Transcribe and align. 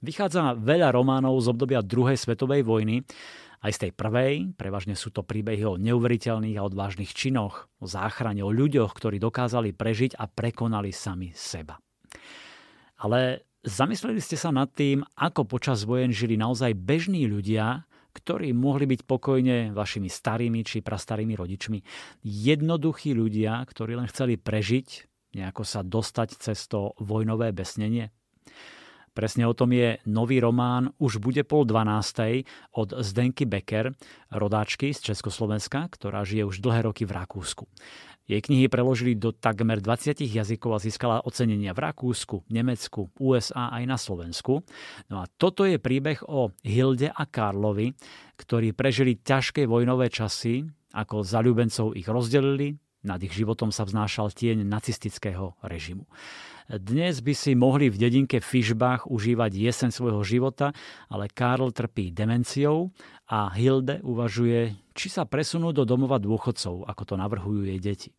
Vychádza 0.00 0.56
veľa 0.56 0.96
románov 0.96 1.36
z 1.44 1.52
obdobia 1.52 1.84
druhej 1.84 2.16
svetovej 2.16 2.64
vojny, 2.64 3.04
aj 3.60 3.76
z 3.76 3.80
tej 3.84 3.92
prvej, 3.92 4.32
prevažne 4.56 4.96
sú 4.96 5.12
to 5.12 5.20
príbehy 5.20 5.60
o 5.68 5.76
neuveriteľných 5.76 6.56
a 6.56 6.64
odvážnych 6.64 7.12
činoch, 7.12 7.68
o 7.76 7.84
záchrane, 7.84 8.40
o 8.40 8.48
ľuďoch, 8.48 8.96
ktorí 8.96 9.20
dokázali 9.20 9.76
prežiť 9.76 10.16
a 10.16 10.24
prekonali 10.24 10.88
sami 10.88 11.36
seba. 11.36 11.76
Ale 13.04 13.44
zamysleli 13.60 14.24
ste 14.24 14.40
sa 14.40 14.48
nad 14.48 14.72
tým, 14.72 15.04
ako 15.20 15.44
počas 15.44 15.84
vojen 15.84 16.16
žili 16.16 16.40
naozaj 16.40 16.72
bežní 16.72 17.28
ľudia, 17.28 17.84
ktorí 18.16 18.56
mohli 18.56 18.88
byť 18.88 19.00
pokojne 19.04 19.76
vašimi 19.76 20.08
starými 20.08 20.64
či 20.64 20.80
prastarými 20.80 21.36
rodičmi. 21.36 21.78
Jednoduchí 22.24 23.12
ľudia, 23.12 23.60
ktorí 23.68 24.00
len 24.00 24.08
chceli 24.08 24.40
prežiť, 24.40 25.04
nejako 25.36 25.62
sa 25.68 25.84
dostať 25.84 26.40
cez 26.40 26.64
to 26.64 26.96
vojnové 26.96 27.52
besnenie. 27.52 28.08
Presne 29.20 29.44
o 29.44 29.52
tom 29.52 29.68
je 29.76 30.00
nový 30.08 30.40
román 30.40 30.96
Už 30.96 31.20
bude 31.20 31.44
pol 31.44 31.68
dvanástej 31.68 32.48
od 32.72 33.04
Zdenky 33.04 33.44
Becker, 33.44 33.92
rodáčky 34.32 34.96
z 34.96 35.12
Československa, 35.12 35.92
ktorá 35.92 36.24
žije 36.24 36.48
už 36.48 36.64
dlhé 36.64 36.88
roky 36.88 37.04
v 37.04 37.20
Rakúsku. 37.20 37.68
Jej 38.24 38.40
knihy 38.40 38.72
preložili 38.72 39.12
do 39.20 39.36
takmer 39.36 39.84
20 39.84 40.24
jazykov 40.24 40.72
a 40.72 40.80
získala 40.80 41.20
ocenenia 41.20 41.76
v 41.76 41.84
Rakúsku, 41.84 42.48
Nemecku, 42.48 43.12
USA 43.20 43.68
aj 43.68 43.84
na 43.84 44.00
Slovensku. 44.00 44.64
No 45.12 45.20
a 45.20 45.28
toto 45.36 45.68
je 45.68 45.76
príbeh 45.76 46.24
o 46.24 46.56
Hilde 46.64 47.12
a 47.12 47.28
Karlovi, 47.28 47.92
ktorí 48.40 48.72
prežili 48.72 49.20
ťažké 49.20 49.68
vojnové 49.68 50.08
časy, 50.08 50.64
ako 50.96 51.28
zalúbencov 51.28 51.92
ich 51.92 52.08
rozdelili, 52.08 52.72
nad 53.04 53.20
ich 53.24 53.32
životom 53.32 53.72
sa 53.72 53.88
vznášal 53.88 54.32
tieň 54.32 54.64
nacistického 54.66 55.56
režimu. 55.64 56.04
Dnes 56.70 57.18
by 57.18 57.34
si 57.34 57.58
mohli 57.58 57.90
v 57.90 57.98
dedinke 57.98 58.38
Fischbach 58.38 59.02
užívať 59.10 59.50
jesen 59.58 59.90
svojho 59.90 60.22
života, 60.22 60.70
ale 61.10 61.26
Karl 61.26 61.74
trpí 61.74 62.14
demenciou 62.14 62.94
a 63.26 63.50
Hilde 63.50 63.98
uvažuje, 64.06 64.78
či 64.94 65.06
sa 65.10 65.26
presunú 65.26 65.74
do 65.74 65.82
domova 65.82 66.22
dôchodcov, 66.22 66.86
ako 66.86 67.02
to 67.02 67.14
navrhujú 67.18 67.66
jej 67.66 67.80
deti. 67.82 68.10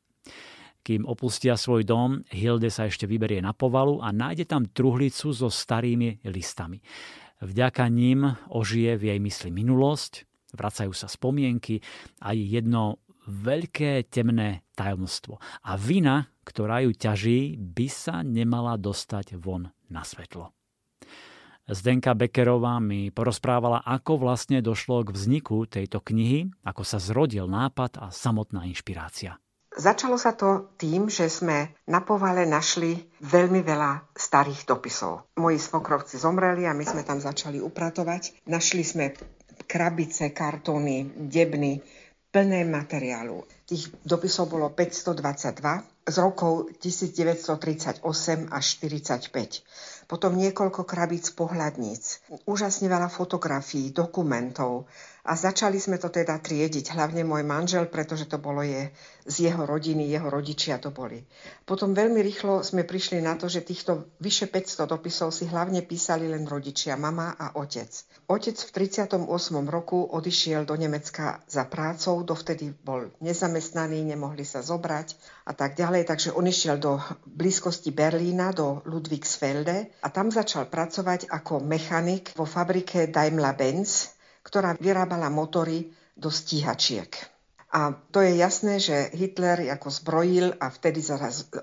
Kým 0.82 1.06
opustia 1.06 1.56
svoj 1.56 1.86
dom, 1.86 2.26
Hilde 2.34 2.74
sa 2.74 2.90
ešte 2.90 3.06
vyberie 3.06 3.40
na 3.40 3.54
povalu 3.54 4.02
a 4.02 4.10
nájde 4.10 4.50
tam 4.50 4.66
truhlicu 4.68 5.30
so 5.32 5.48
starými 5.48 6.26
listami. 6.26 6.82
Vďaka 7.40 7.86
ním 7.88 8.36
ožije 8.50 8.98
v 8.98 9.14
jej 9.14 9.20
mysli 9.22 9.50
minulosť, 9.54 10.26
vracajú 10.54 10.92
sa 10.92 11.08
spomienky 11.08 11.80
a 12.20 12.36
jedno 12.36 13.01
veľké 13.28 14.08
temné 14.10 14.66
tajomstvo. 14.74 15.38
A 15.66 15.78
vina, 15.78 16.30
ktorá 16.46 16.82
ju 16.86 16.92
ťaží, 16.96 17.58
by 17.58 17.88
sa 17.90 18.26
nemala 18.26 18.78
dostať 18.78 19.38
von 19.38 19.70
na 19.90 20.02
svetlo. 20.02 20.50
Zdenka 21.72 22.18
Bekerová 22.18 22.82
mi 22.82 23.14
porozprávala, 23.14 23.86
ako 23.86 24.20
vlastne 24.20 24.60
došlo 24.60 25.08
k 25.08 25.14
vzniku 25.14 25.70
tejto 25.70 26.02
knihy, 26.04 26.52
ako 26.66 26.84
sa 26.84 26.98
zrodil 27.00 27.48
nápad 27.48 28.02
a 28.02 28.06
samotná 28.12 28.66
inšpirácia. 28.68 29.38
Začalo 29.72 30.20
sa 30.20 30.36
to 30.36 30.76
tým, 30.76 31.08
že 31.08 31.32
sme 31.32 31.72
na 31.88 32.04
povale 32.04 32.44
našli 32.44 33.08
veľmi 33.24 33.64
veľa 33.64 34.12
starých 34.12 34.68
dopisov. 34.68 35.32
Moji 35.40 35.64
svokrovci 35.64 36.20
zomreli 36.20 36.68
a 36.68 36.76
my 36.76 36.84
sme 36.84 37.08
tam 37.08 37.24
začali 37.24 37.64
upratovať. 37.64 38.44
Našli 38.52 38.84
sme 38.84 39.16
krabice, 39.64 40.36
kartóny, 40.36 41.16
debny, 41.16 41.80
plné 42.32 42.64
materiálu. 42.64 43.44
Tých 43.68 43.92
dopisov 44.08 44.50
bolo 44.50 44.72
522 44.72 46.08
z 46.08 46.16
rokov 46.18 46.72
1938 46.80 48.48
až 48.52 48.66
45. 48.80 50.01
Potom 50.12 50.36
niekoľko 50.36 50.84
krabíc 50.84 51.32
pohľadníc, 51.32 52.20
úžasne 52.44 52.92
veľa 52.92 53.08
fotografií, 53.08 53.96
dokumentov, 53.96 54.92
a 55.22 55.38
začali 55.38 55.78
sme 55.78 56.02
to 56.02 56.10
teda 56.10 56.42
triediť, 56.42 56.98
hlavne 56.98 57.22
môj 57.22 57.46
manžel, 57.46 57.86
pretože 57.86 58.26
to 58.26 58.42
bolo 58.42 58.66
je 58.66 58.90
z 59.30 59.36
jeho 59.50 59.70
rodiny, 59.70 60.10
jeho 60.10 60.26
rodičia 60.34 60.82
to 60.82 60.90
boli. 60.90 61.22
Potom 61.62 61.94
veľmi 61.94 62.26
rýchlo 62.26 62.66
sme 62.66 62.82
prišli 62.82 63.22
na 63.22 63.38
to, 63.38 63.46
že 63.46 63.62
týchto 63.62 64.10
vyše 64.18 64.50
500 64.50 64.90
dopisov 64.90 65.30
si 65.30 65.46
hlavne 65.46 65.86
písali 65.86 66.26
len 66.26 66.50
rodičia, 66.50 66.98
mama 66.98 67.38
a 67.38 67.54
otec. 67.54 67.94
Otec 68.34 68.58
v 68.58 68.70
38. 68.74 69.14
roku 69.70 70.02
odišiel 70.10 70.66
do 70.66 70.74
Nemecka 70.74 71.38
za 71.46 71.70
prácou, 71.70 72.26
dovtedy 72.26 72.74
bol 72.82 73.14
nezamestnaný, 73.22 74.02
nemohli 74.02 74.42
sa 74.42 74.66
zobrať 74.66 75.14
a 75.52 75.54
tak 75.54 75.76
ďalej, 75.76 76.08
takže 76.08 76.32
on 76.32 76.48
išiel 76.48 76.80
do 76.80 76.96
blízkosti 77.28 77.92
Berlína, 77.92 78.56
do 78.56 78.80
Ludwigsfelde 78.88 80.00
a 80.00 80.08
tam 80.08 80.32
začal 80.32 80.72
pracovať 80.72 81.28
ako 81.28 81.60
mechanik 81.60 82.32
vo 82.40 82.48
fabrike 82.48 83.12
Daimler-Benz, 83.12 84.16
ktorá 84.48 84.80
vyrábala 84.80 85.28
motory 85.28 85.92
do 86.16 86.32
stíhačiek. 86.32 87.12
A 87.72 87.96
to 88.12 88.20
je 88.20 88.36
jasné, 88.36 88.84
že 88.84 89.16
Hitler 89.16 89.72
ako 89.72 89.88
zbrojil 89.88 90.60
a 90.60 90.68
vtedy 90.68 91.00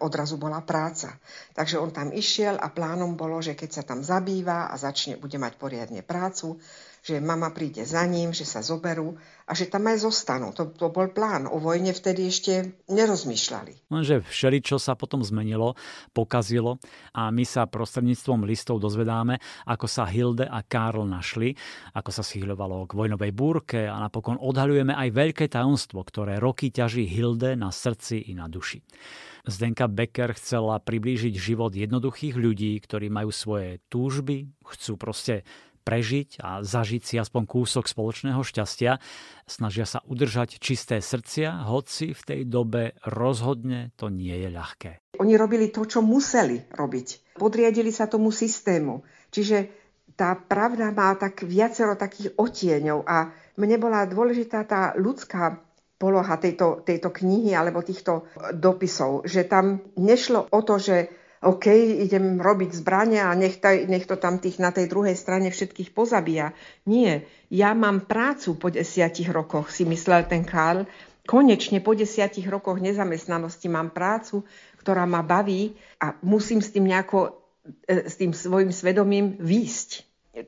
odrazu 0.01 0.41
bola 0.41 0.65
práca. 0.65 1.21
Takže 1.53 1.77
on 1.77 1.93
tam 1.93 2.17
išiel 2.17 2.57
a 2.57 2.73
plánom 2.73 3.13
bolo, 3.13 3.45
že 3.45 3.53
keď 3.53 3.71
sa 3.73 3.83
tam 3.85 4.01
zabýva 4.01 4.73
a 4.73 4.75
začne, 4.81 5.21
bude 5.21 5.37
mať 5.37 5.61
poriadne 5.61 6.01
prácu, 6.01 6.57
že 7.03 7.23
mama 7.23 7.51
príde 7.55 7.87
za 7.87 8.05
ním, 8.05 8.35
že 8.35 8.45
sa 8.45 8.61
zoberú 8.61 9.17
a 9.49 9.57
že 9.57 9.71
tam 9.71 9.89
aj 9.89 10.05
zostanú. 10.05 10.53
To, 10.53 10.69
to 10.69 10.93
bol 10.93 11.09
plán. 11.09 11.49
O 11.49 11.57
vojne 11.57 11.97
vtedy 11.97 12.29
ešte 12.29 12.85
nerozmýšľali. 12.93 13.89
Lenže 13.89 14.21
všeličo 14.21 14.77
sa 14.77 14.93
potom 14.93 15.25
zmenilo, 15.25 15.73
pokazilo 16.13 16.77
a 17.17 17.33
my 17.33 17.45
sa 17.49 17.65
prostredníctvom 17.65 18.45
listov 18.45 18.79
dozvedáme, 18.83 19.41
ako 19.65 19.87
sa 19.89 20.05
Hilde 20.05 20.45
a 20.45 20.61
Karl 20.61 21.09
našli, 21.09 21.57
ako 21.97 22.11
sa 22.13 22.21
schýľovalo 22.21 22.85
k 22.85 22.93
vojnovej 22.93 23.33
búrke 23.33 23.81
a 23.89 23.97
napokon 23.97 24.37
odhaľujeme 24.37 24.93
aj 24.93 25.09
veľké 25.15 25.45
tajomstvo, 25.49 26.05
ktoré 26.05 26.37
roky 26.37 26.69
ťaží 26.69 27.09
Hilde 27.09 27.57
na 27.57 27.73
srdci 27.73 28.29
i 28.29 28.37
na 28.37 28.53
duši. 28.53 28.85
Zdenka 29.49 29.89
Becker 29.89 30.37
chcela 30.37 30.77
priblížiť 30.77 31.33
život 31.33 31.73
jednoduchých 31.73 32.37
ľudí, 32.37 32.77
ktorí 32.85 33.09
majú 33.09 33.33
svoje 33.33 33.81
túžby, 33.89 34.45
chcú 34.61 35.01
proste 35.01 35.41
prežiť 35.89 36.45
a 36.45 36.61
zažiť 36.61 37.01
si 37.01 37.17
aspoň 37.17 37.49
kúsok 37.49 37.89
spoločného 37.89 38.45
šťastia. 38.45 39.01
Snažia 39.49 39.89
sa 39.89 40.05
udržať 40.05 40.61
čisté 40.61 41.01
srdcia, 41.01 41.65
hoci 41.65 42.13
v 42.13 42.23
tej 42.29 42.41
dobe 42.45 42.93
rozhodne 43.09 43.97
to 43.97 44.13
nie 44.13 44.37
je 44.37 44.53
ľahké. 44.53 44.91
Oni 45.17 45.33
robili 45.41 45.73
to, 45.73 45.89
čo 45.89 46.05
museli 46.05 46.61
robiť. 46.69 47.41
Podriadili 47.41 47.89
sa 47.89 48.05
tomu 48.05 48.29
systému. 48.29 49.01
Čiže 49.33 49.73
tá 50.13 50.37
pravda 50.37 50.93
má 50.93 51.17
tak 51.17 51.49
viacero 51.49 51.97
takých 51.97 52.37
otieňov 52.37 53.09
a 53.09 53.33
mne 53.57 53.77
bola 53.81 54.05
dôležitá 54.05 54.69
tá 54.69 54.93
ľudská 54.93 55.65
poloha 55.99 56.37
tejto, 56.39 56.85
tejto 56.85 57.11
knihy 57.11 57.57
alebo 57.57 57.83
týchto 57.83 58.29
dopisov, 58.55 59.27
že 59.27 59.49
tam 59.49 59.83
nešlo 59.99 60.47
o 60.53 60.61
to, 60.63 60.79
že 60.79 61.11
OK, 61.39 61.71
idem 62.03 62.43
robiť 62.43 62.83
zbrania 62.83 63.31
a 63.31 63.39
nech, 63.39 63.63
taj, 63.63 63.87
nech 63.87 64.11
to 64.11 64.19
tam 64.19 64.43
tých 64.43 64.59
na 64.59 64.75
tej 64.75 64.91
druhej 64.91 65.15
strane 65.15 65.55
všetkých 65.55 65.95
pozabíja. 65.95 66.51
Nie, 66.83 67.31
ja 67.47 67.79
mám 67.79 68.11
prácu 68.11 68.59
po 68.59 68.75
desiatich 68.75 69.31
rokoch, 69.31 69.71
si 69.71 69.87
myslel 69.87 70.27
ten 70.27 70.43
Karl. 70.43 70.83
Konečne 71.31 71.79
po 71.79 71.95
desiatich 71.95 72.49
rokoch 72.51 72.83
nezamestnanosti 72.83 73.71
mám 73.71 73.95
prácu, 73.95 74.43
ktorá 74.83 75.07
ma 75.07 75.23
baví 75.23 75.79
a 76.03 76.19
musím 76.27 76.59
s 76.59 76.75
tým 76.75 76.91
nejako, 76.91 77.39
e, 77.87 78.11
s 78.11 78.19
tým 78.19 78.35
svojim 78.35 78.75
svedomím 78.75 79.39
výjsť. 79.39 79.91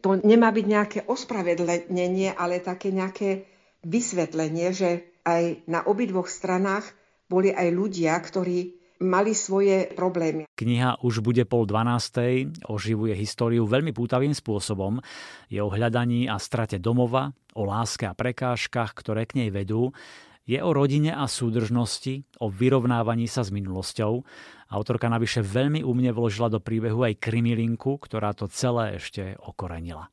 To 0.02 0.18
nemá 0.18 0.50
byť 0.50 0.66
nejaké 0.66 0.98
ospravedlnenie, 1.06 2.34
ale 2.34 2.58
také 2.58 2.90
nejaké 2.90 3.46
vysvetlenie, 3.86 4.74
že 4.74 4.90
aj 5.22 5.66
na 5.70 5.86
obidvoch 5.86 6.26
stranách 6.26 6.88
boli 7.30 7.54
aj 7.54 7.68
ľudia, 7.70 8.18
ktorí 8.18 8.79
mali 9.00 9.32
svoje 9.32 9.88
problémy. 9.96 10.44
Kniha 10.54 11.00
už 11.00 11.24
bude 11.24 11.48
pol 11.48 11.64
dvanástej, 11.64 12.52
oživuje 12.68 13.16
históriu 13.16 13.64
veľmi 13.64 13.96
pútavým 13.96 14.36
spôsobom. 14.36 15.00
Je 15.48 15.58
o 15.58 15.72
hľadaní 15.72 16.28
a 16.28 16.36
strate 16.36 16.76
domova, 16.76 17.32
o 17.56 17.64
láske 17.64 18.04
a 18.04 18.12
prekážkach, 18.12 18.92
ktoré 18.92 19.24
k 19.24 19.40
nej 19.44 19.50
vedú. 19.50 19.96
Je 20.44 20.60
o 20.60 20.70
rodine 20.74 21.14
a 21.14 21.24
súdržnosti, 21.30 22.26
o 22.42 22.52
vyrovnávaní 22.52 23.30
sa 23.30 23.46
s 23.46 23.54
minulosťou. 23.54 24.24
Autorka 24.70 25.06
navyše 25.08 25.40
veľmi 25.42 25.82
umne 25.82 26.10
vložila 26.12 26.52
do 26.52 26.60
príbehu 26.60 27.06
aj 27.06 27.22
krimilinku, 27.22 27.98
ktorá 27.98 28.34
to 28.36 28.50
celé 28.50 28.98
ešte 28.98 29.38
okorenila. 29.40 30.10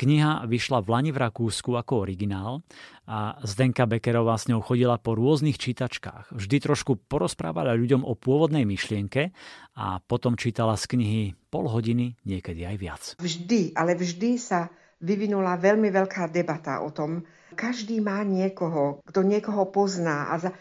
Kniha 0.00 0.48
vyšla 0.48 0.80
v 0.80 0.88
Lani 0.96 1.10
v 1.12 1.20
Rakúsku 1.20 1.76
ako 1.76 2.08
originál 2.08 2.64
a 3.04 3.36
Zdenka 3.44 3.84
Bekerová 3.84 4.40
s 4.40 4.48
ňou 4.48 4.64
chodila 4.64 4.96
po 4.96 5.12
rôznych 5.12 5.60
čítačkách. 5.60 6.32
Vždy 6.32 6.56
trošku 6.56 6.96
porozprávala 7.04 7.76
ľuďom 7.76 8.08
o 8.08 8.16
pôvodnej 8.16 8.64
myšlienke 8.64 9.28
a 9.76 10.00
potom 10.00 10.40
čítala 10.40 10.80
z 10.80 10.96
knihy 10.96 11.22
pol 11.52 11.68
hodiny, 11.68 12.16
niekedy 12.24 12.64
aj 12.64 12.76
viac. 12.80 13.02
Vždy, 13.20 13.76
ale 13.76 13.92
vždy 13.92 14.40
sa 14.40 14.72
vyvinula 15.04 15.60
veľmi 15.60 15.92
veľká 15.92 16.32
debata 16.32 16.80
o 16.80 16.88
tom. 16.96 17.20
Každý 17.52 18.00
má 18.00 18.24
niekoho, 18.24 19.04
kto 19.04 19.20
niekoho 19.20 19.68
pozná 19.68 20.32
a, 20.32 20.40
za, 20.40 20.56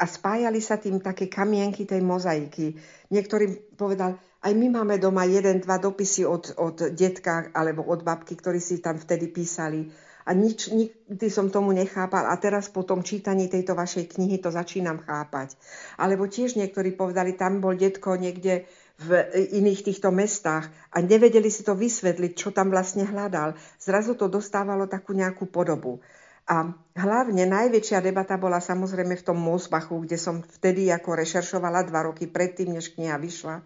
a 0.00 0.04
spájali 0.08 0.64
sa 0.64 0.80
tým 0.80 1.04
také 1.04 1.28
kamienky 1.28 1.84
tej 1.84 2.00
mozaiky. 2.00 2.72
Niektorý 3.12 3.76
povedal, 3.76 4.16
aj 4.38 4.52
my 4.54 4.70
máme 4.70 5.02
doma 5.02 5.26
jeden, 5.26 5.58
dva 5.58 5.82
dopisy 5.82 6.22
od, 6.22 6.54
od 6.54 6.94
detka 6.94 7.50
alebo 7.50 7.82
od 7.82 8.06
babky, 8.06 8.38
ktorí 8.38 8.62
si 8.62 8.78
tam 8.78 8.94
vtedy 8.94 9.26
písali. 9.34 9.90
A 10.28 10.36
nič, 10.36 10.68
nikdy 10.68 11.26
som 11.32 11.48
tomu 11.48 11.72
nechápal 11.72 12.28
a 12.28 12.36
teraz 12.36 12.68
po 12.68 12.84
tom 12.84 13.00
čítaní 13.00 13.48
tejto 13.48 13.72
vašej 13.72 14.12
knihy 14.14 14.38
to 14.38 14.52
začínam 14.52 15.00
chápať. 15.00 15.56
Alebo 15.96 16.28
tiež 16.28 16.54
niektorí 16.54 16.92
povedali, 16.94 17.32
tam 17.34 17.64
bol 17.64 17.74
detko 17.74 18.14
niekde 18.14 18.68
v 18.98 19.10
iných 19.58 19.88
týchto 19.88 20.12
mestách 20.12 20.68
a 20.92 21.00
nevedeli 21.00 21.48
si 21.48 21.64
to 21.64 21.72
vysvetliť, 21.72 22.32
čo 22.36 22.52
tam 22.52 22.68
vlastne 22.68 23.08
hľadal. 23.08 23.56
Zrazu 23.80 24.14
to 24.14 24.28
dostávalo 24.28 24.84
takú 24.84 25.16
nejakú 25.16 25.48
podobu. 25.48 26.04
A 26.44 26.76
hlavne 26.94 27.48
najväčšia 27.48 28.04
debata 28.04 28.36
bola 28.36 28.60
samozrejme 28.60 29.16
v 29.16 29.26
tom 29.26 29.40
Mosbachu, 29.40 30.04
kde 30.04 30.20
som 30.20 30.44
vtedy 30.44 30.92
ako 30.92 31.24
rešeršovala 31.24 31.88
dva 31.88 32.06
roky 32.06 32.28
predtým, 32.28 32.76
než 32.76 32.92
kniha 32.94 33.16
vyšla 33.16 33.64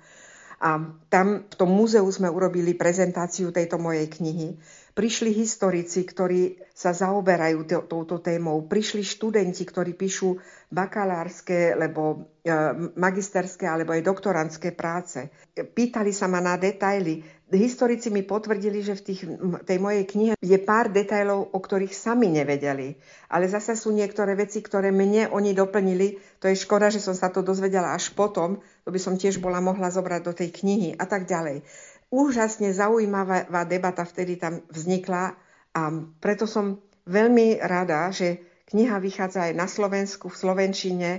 a 0.63 0.79
tam 1.11 1.43
v 1.43 1.55
tom 1.59 1.71
múzeu 1.75 2.07
sme 2.07 2.31
urobili 2.31 2.79
prezentáciu 2.79 3.51
tejto 3.51 3.83
mojej 3.83 4.07
knihy. 4.07 4.55
Prišli 4.93 5.33
historici, 5.33 6.05
ktorí 6.05 6.61
sa 6.77 6.93
zaoberajú 6.93 7.65
touto 7.89 8.21
témou. 8.21 8.61
Prišli 8.69 9.01
študenti, 9.01 9.65
ktorí 9.65 9.97
píšu 9.97 10.37
bakalárske, 10.69 11.73
lebo 11.73 12.33
e, 12.45 12.53
magisterské, 12.97 13.65
alebo 13.65 13.97
aj 13.97 14.05
doktorantské 14.05 14.77
práce. 14.77 15.33
Pýtali 15.57 16.13
sa 16.13 16.29
ma 16.29 16.45
na 16.45 16.61
detaily. 16.61 17.25
Historici 17.53 18.09
mi 18.09 18.25
potvrdili, 18.25 18.81
že 18.81 18.97
v 18.97 19.05
tých, 19.05 19.21
tej 19.69 19.79
mojej 19.81 20.05
knihe 20.09 20.33
je 20.41 20.59
pár 20.61 20.89
detailov, 20.89 21.53
o 21.53 21.59
ktorých 21.61 21.93
sami 21.93 22.33
nevedeli. 22.33 22.97
Ale 23.29 23.49
zase 23.49 23.77
sú 23.77 23.93
niektoré 23.93 24.33
veci, 24.37 24.65
ktoré 24.65 24.89
mne 24.89 25.29
oni 25.29 25.53
doplnili. 25.53 26.21
To 26.41 26.49
je 26.49 26.57
škoda, 26.57 26.89
že 26.89 27.05
som 27.05 27.13
sa 27.13 27.29
to 27.29 27.45
dozvedela 27.45 27.93
až 27.93 28.13
potom, 28.17 28.65
to 28.85 28.89
by 28.89 29.01
som 29.01 29.21
tiež 29.21 29.41
bola 29.41 29.61
mohla 29.61 29.93
zobrať 29.93 30.21
do 30.25 30.33
tej 30.33 30.49
knihy 30.53 30.97
a 30.97 31.05
tak 31.05 31.29
ďalej. 31.29 31.65
Úžasne 32.13 32.77
zaujímavá 32.77 33.65
debata 33.65 34.05
vtedy 34.05 34.37
tam 34.37 34.61
vznikla 34.69 35.33
a 35.73 35.83
preto 36.21 36.45
som 36.45 36.85
veľmi 37.09 37.57
rada, 37.65 38.13
že 38.13 38.45
kniha 38.69 39.01
vychádza 39.01 39.49
aj 39.49 39.53
na 39.57 39.65
Slovensku, 39.65 40.29
v 40.29 40.37
Slovenčine, 40.37 41.11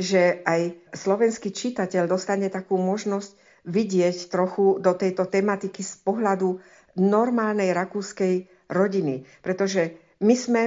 že 0.00 0.40
aj 0.48 0.88
slovenský 0.96 1.52
čitateľ 1.52 2.08
dostane 2.08 2.48
takú 2.48 2.80
možnosť 2.80 3.36
vidieť 3.68 4.32
trochu 4.32 4.80
do 4.80 4.96
tejto 4.96 5.28
tematiky 5.28 5.84
z 5.84 6.00
pohľadu 6.00 6.56
normálnej 6.96 7.76
rakúskej 7.76 8.48
rodiny. 8.72 9.28
Pretože 9.44 10.00
my 10.24 10.32
sme, 10.32 10.62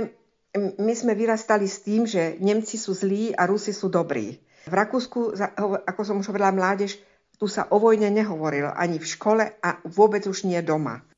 my 0.77 0.93
sme 0.93 1.17
vyrastali 1.17 1.65
s 1.65 1.81
tým, 1.81 2.05
že 2.05 2.37
Nemci 2.37 2.77
sú 2.77 2.93
zlí 2.93 3.33
a 3.33 3.49
Rusi 3.49 3.73
sú 3.73 3.89
dobrí. 3.89 4.37
V 4.69 4.73
Rakúsku, 4.77 5.33
ako 5.89 6.01
som 6.05 6.21
už 6.21 6.29
hovorila, 6.29 6.53
mládež, 6.53 7.01
tu 7.41 7.49
sa 7.49 7.65
o 7.73 7.81
vojne 7.81 8.13
nehovorilo 8.13 8.69
ani 8.69 9.01
v 9.01 9.07
škole 9.17 9.45
a 9.65 9.81
vôbec 9.89 10.21
už 10.29 10.45
nie 10.45 10.61
doma. 10.61 11.01